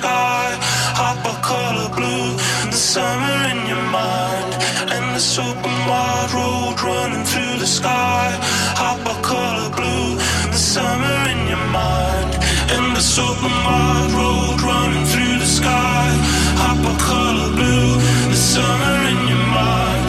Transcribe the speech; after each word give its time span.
sky, 0.00 0.46
hot 0.98 1.22
color 1.50 1.88
blue, 1.94 2.34
the 2.66 2.80
summer 2.94 3.36
in 3.52 3.60
your 3.70 3.84
mind, 3.94 4.50
and 4.94 5.04
this 5.14 5.38
open 5.38 5.76
wide 5.90 6.32
road 6.34 6.76
running 6.82 7.24
through 7.30 7.56
the 7.62 7.70
sky, 7.78 8.26
hot 8.74 8.98
color 9.22 9.70
blue, 9.78 10.18
the 10.50 10.62
summer 10.74 11.18
in 11.32 11.40
your 11.52 11.64
mind, 11.70 12.32
and 12.74 12.84
this 12.96 13.18
open 13.18 13.54
wide 13.66 14.12
road 14.18 14.58
running 14.66 15.06
through 15.12 15.36
the 15.44 15.50
sky, 15.60 16.06
hot 16.62 16.82
color 17.10 17.50
blue, 17.58 17.90
the 18.34 18.40
summer 18.54 18.96
in 19.12 19.20
your 19.30 19.44
mind, 19.62 20.04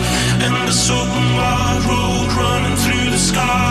and 0.45 0.55
this 0.67 0.89
open 0.89 1.25
wide 1.37 1.83
road 1.91 2.29
running 2.41 2.77
through 2.83 3.07
the 3.15 3.21
sky. 3.31 3.64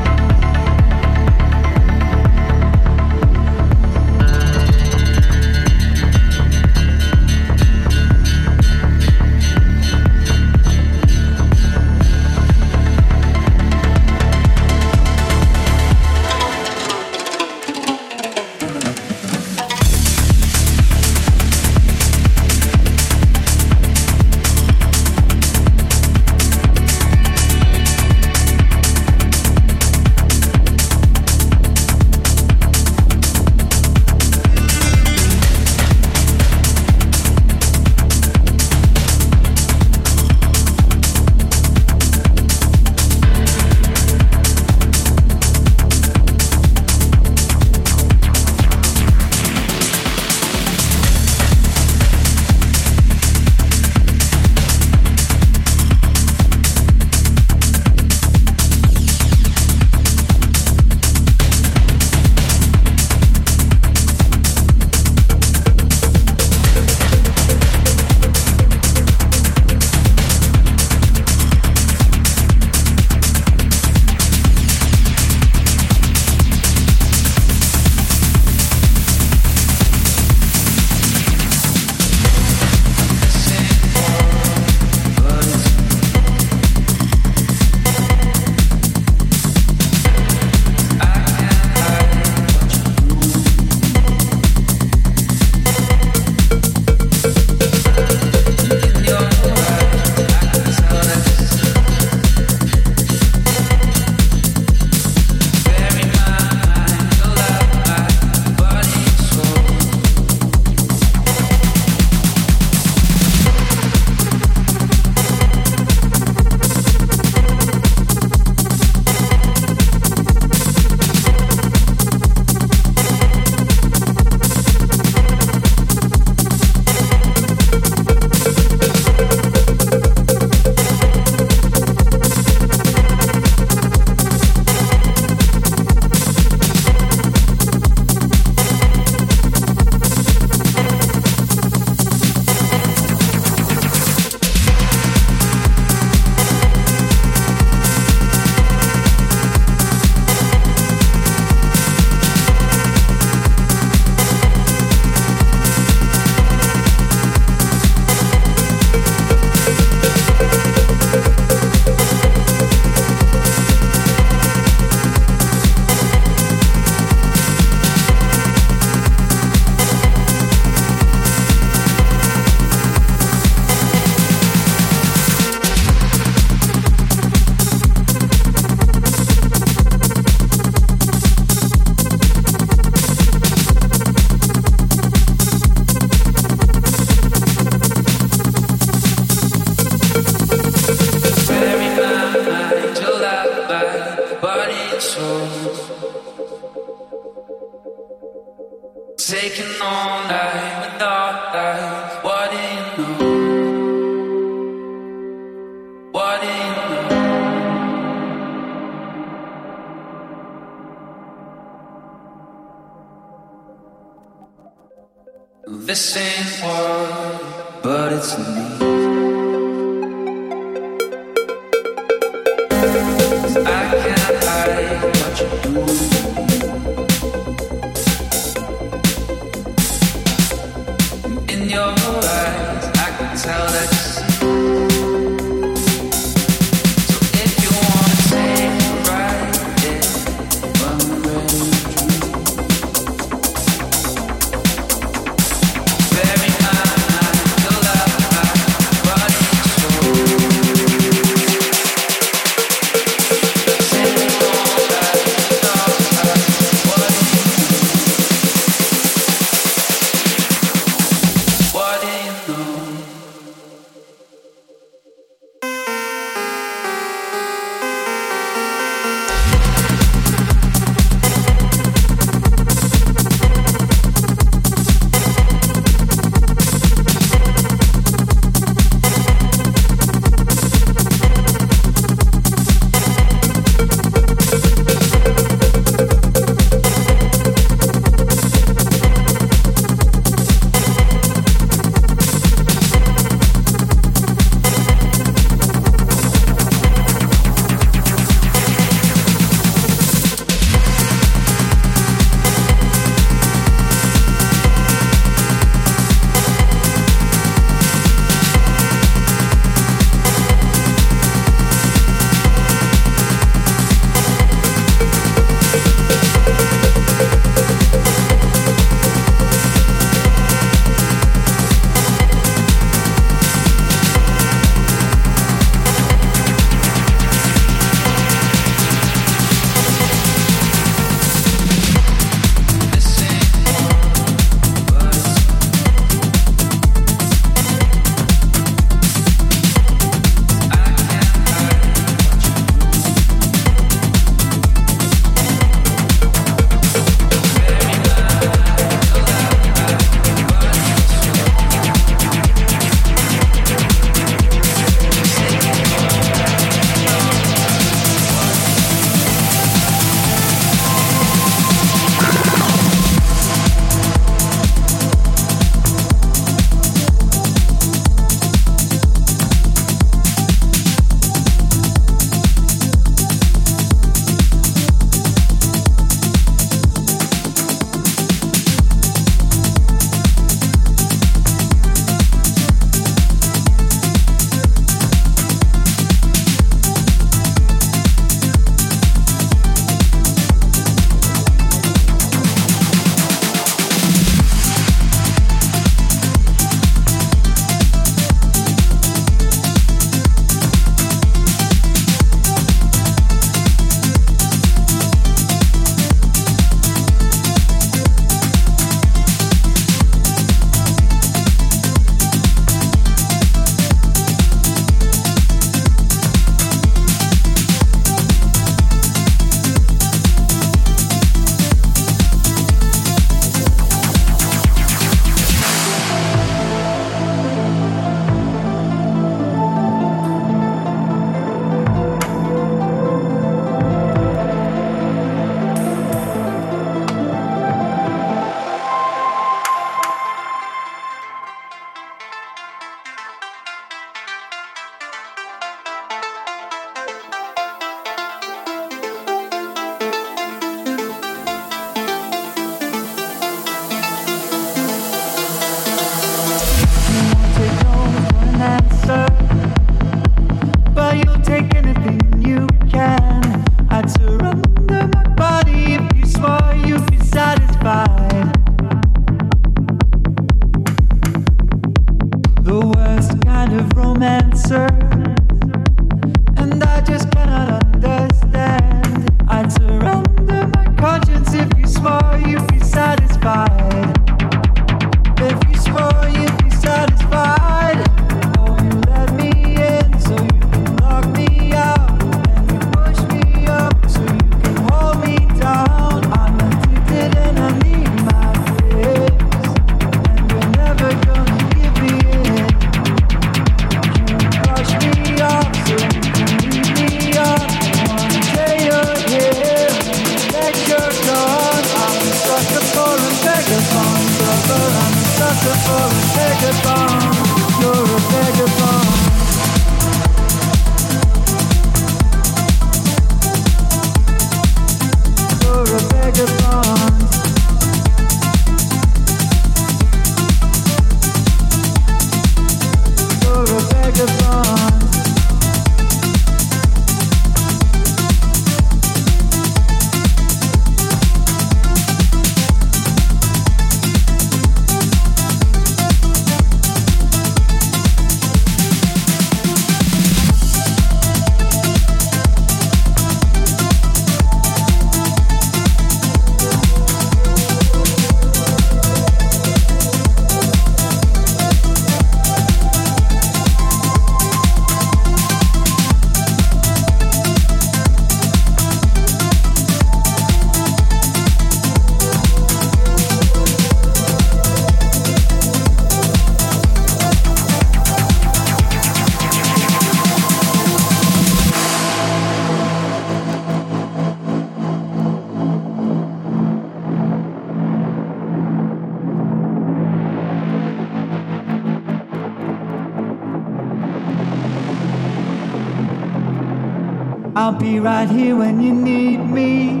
When 598.50 598.80
you 598.80 598.92
need 598.92 599.38
me. 599.38 600.00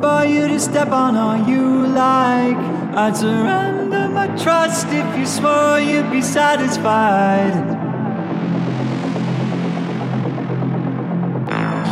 For 0.00 0.24
you 0.24 0.48
to 0.48 0.58
step 0.58 0.90
on 0.92 1.16
all 1.16 1.46
you 1.46 1.86
like. 1.88 2.56
I'd 2.96 3.14
surrender 3.14 4.08
my 4.08 4.28
trust 4.42 4.86
if 4.88 5.18
you 5.18 5.26
swore 5.26 5.78
you'd 5.78 6.10
be 6.10 6.22
satisfied. 6.22 7.54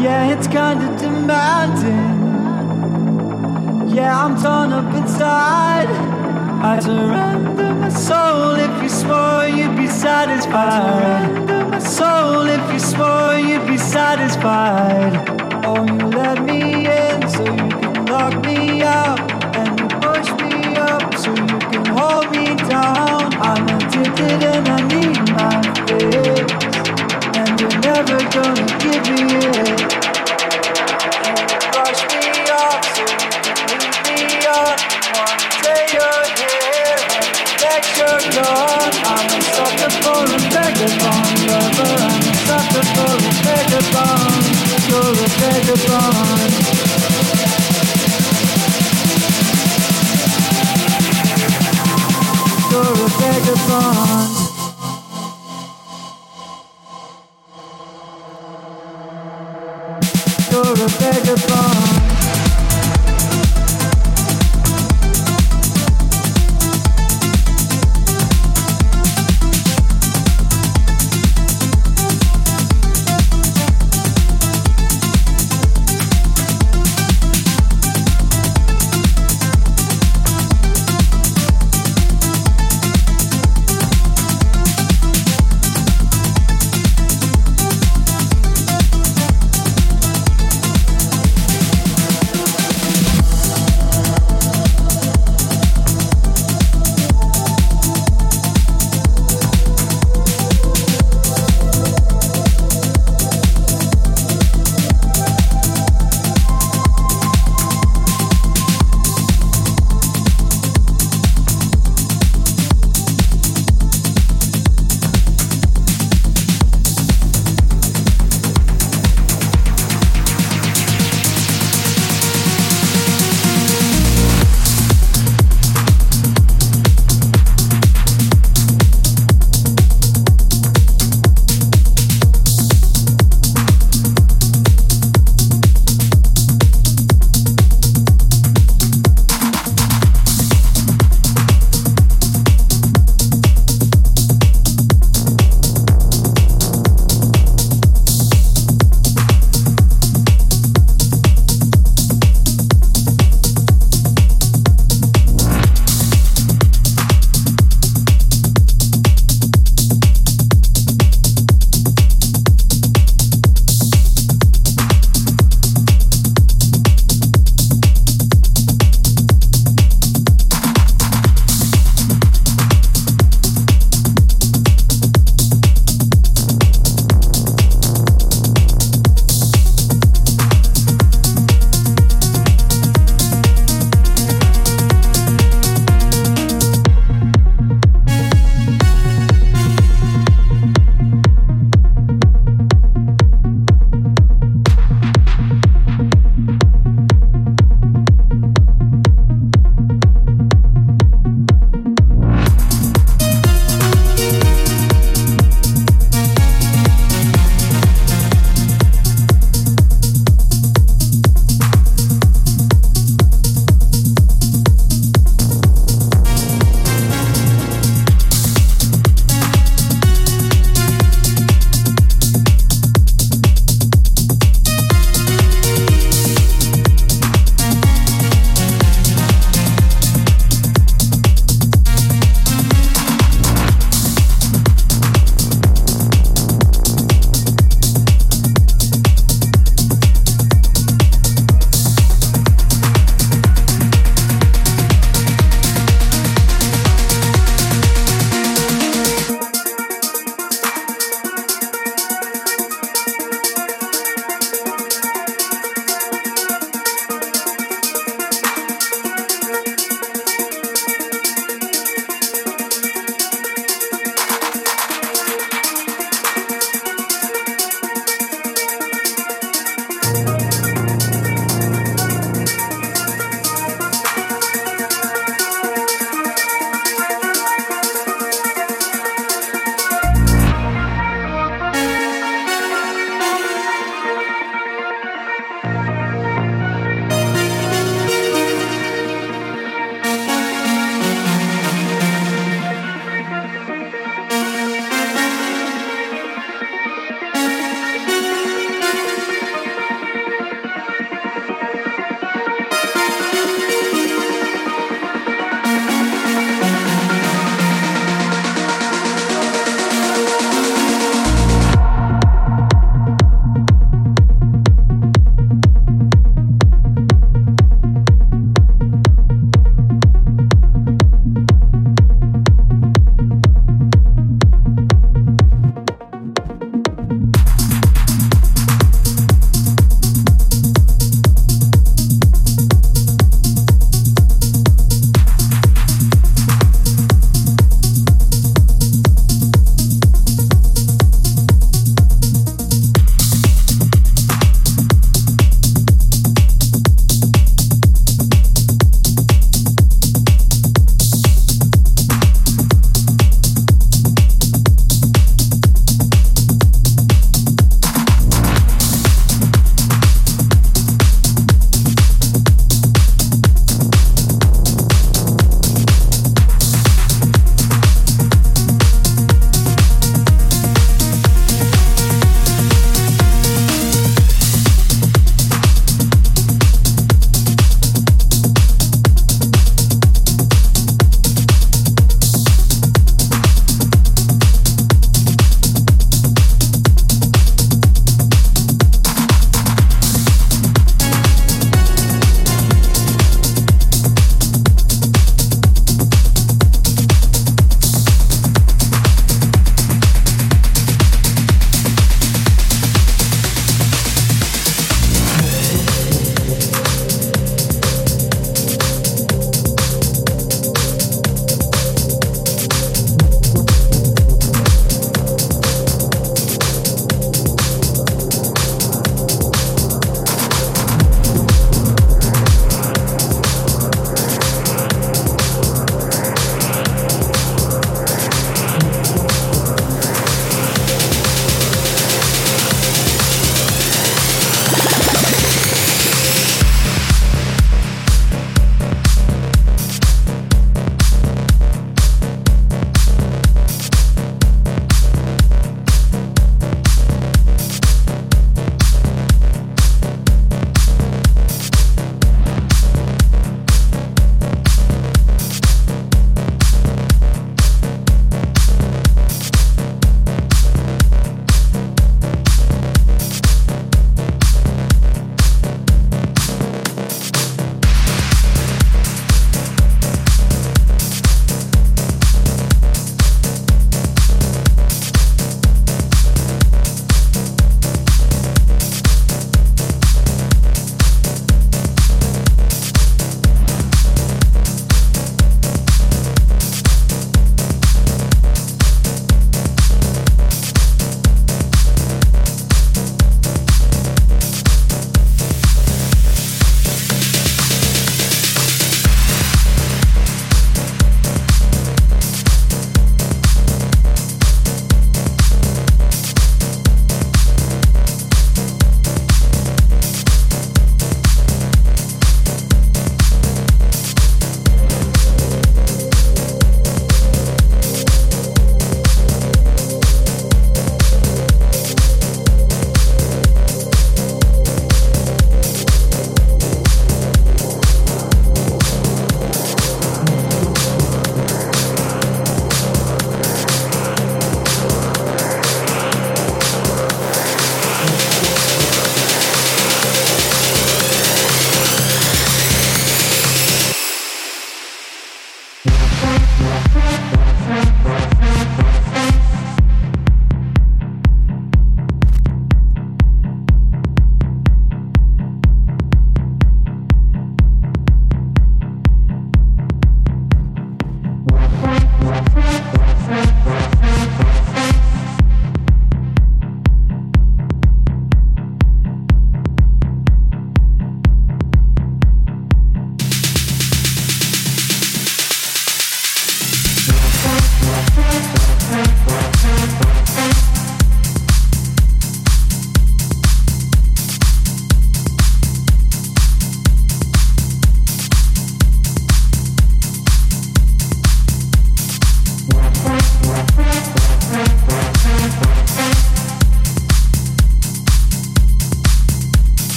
Yeah, 0.00 0.32
it's 0.32 0.46
kinda 0.46 0.86
demanding. 0.98 2.12
Yeah, 3.96 4.24
I'm 4.24 4.34
torn 4.40 4.72
up 4.72 4.94
inside. 4.94 6.21
I'd 6.64 6.82
surrender 6.82 7.74
my 7.74 7.88
soul 7.88 8.54
if 8.54 8.82
you 8.82 8.88
swore 8.88 9.46
you'd 9.48 9.76
be 9.76 9.88
satisfied 9.88 11.52
my 11.72 11.78
soul 11.78 12.46
if 12.46 12.72
you 12.72 12.78
swore 12.78 13.34
you'd 13.34 13.66
be 13.66 13.78
satisfied. 13.78 15.14
Oh, 15.64 15.86
you 15.86 16.06
let 16.08 16.42
me 16.44 16.86
in 16.86 17.28
so 17.30 17.44
you 17.44 17.68
can 17.80 18.04
lock 18.04 18.44
me 18.44 18.82
and 18.82 19.80
you 19.80 19.88
push 20.04 20.28
me 20.42 20.76
up 20.76 21.14
so 21.16 21.30
you 21.30 21.58
can 21.70 21.86
hold 21.86 22.30
me 22.30 22.54
down. 22.68 23.32
I'm 23.48 23.64
addicted 23.76 24.42
and 24.52 24.68
I 24.68 24.80
need 24.92 25.18
my 25.32 25.62
fix, 25.86 26.52
and 27.38 27.58
you're 27.58 27.78
never 27.80 28.18
gonna 28.36 28.66
give 28.82 29.04
me 29.14 29.22
it. 29.48 30.11
Vagabond. 43.42 44.44
You're 44.88 45.00
a 45.00 45.28
vagabond. 45.38 46.61